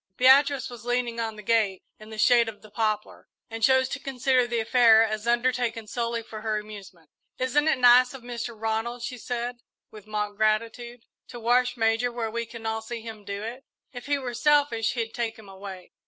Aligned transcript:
Beatrice 0.17 0.67
was 0.67 0.83
leaning 0.83 1.19
on 1.19 1.35
the 1.35 1.43
gate, 1.43 1.83
in 1.99 2.09
the 2.09 2.17
shade 2.17 2.49
of 2.49 2.63
the 2.63 2.71
poplar, 2.71 3.27
and 3.51 3.61
chose 3.61 3.87
to 3.89 3.99
consider 3.99 4.47
the 4.47 4.59
affair 4.59 5.03
as 5.03 5.27
undertaken 5.27 5.85
solely 5.85 6.23
for 6.23 6.41
her 6.41 6.57
amusement. 6.57 7.11
"Isn't 7.37 7.67
it 7.67 7.77
nice 7.77 8.15
of 8.15 8.23
Mr. 8.23 8.59
Ronald," 8.59 9.03
she 9.03 9.19
said, 9.19 9.59
with 9.91 10.07
mock 10.07 10.37
gratitude, 10.37 11.05
"to 11.27 11.39
wash 11.39 11.77
Major 11.77 12.11
where 12.11 12.31
we 12.31 12.47
can 12.47 12.65
all 12.65 12.81
see 12.81 13.01
him 13.01 13.23
do 13.23 13.43
it! 13.43 13.63
If 13.93 14.07
he 14.07 14.17
were 14.17 14.33
selfish, 14.33 14.93
he'd 14.93 15.13
take 15.13 15.37
him 15.37 15.47
away." 15.47 15.91